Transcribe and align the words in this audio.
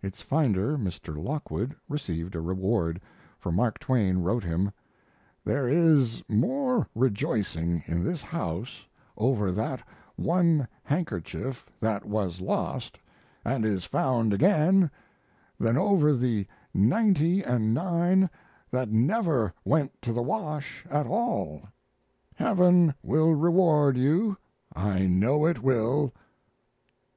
Its 0.00 0.20
finder, 0.22 0.76
a 0.76 0.78
Mr. 0.78 1.20
Lockwood, 1.20 1.74
received 1.88 2.36
a 2.36 2.40
reward, 2.40 3.00
for 3.36 3.50
Mark 3.50 3.80
Twain 3.80 4.18
wrote 4.18 4.44
him: 4.44 4.70
There 5.44 5.66
is 5.66 6.22
more 6.28 6.86
rejoicing 6.94 7.82
in 7.88 8.04
this 8.04 8.22
house 8.22 8.86
over 9.16 9.50
that 9.50 9.82
one 10.14 10.68
handkerchief 10.84 11.66
that 11.80 12.04
was 12.04 12.40
lost 12.40 12.96
and 13.44 13.64
is 13.64 13.84
found 13.84 14.32
again 14.32 14.88
than 15.58 15.76
over 15.76 16.14
the 16.14 16.46
ninety 16.72 17.42
and 17.42 17.74
nine 17.74 18.30
that 18.70 18.92
never 18.92 19.52
went 19.64 20.00
to 20.02 20.12
the 20.12 20.22
wash 20.22 20.86
at 20.90 21.08
all. 21.08 21.66
Heaven 22.36 22.94
will 23.02 23.34
reward 23.34 23.96
you, 23.96 24.36
I 24.76 25.08
know 25.08 25.44
it 25.44 25.60
will. 25.60 26.12